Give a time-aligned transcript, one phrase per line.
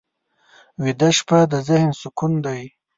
[0.81, 2.61] ویده شپه د ذهن سکوت دی